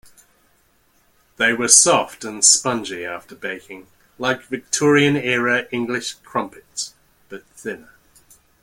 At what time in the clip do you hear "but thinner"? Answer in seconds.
7.29-7.93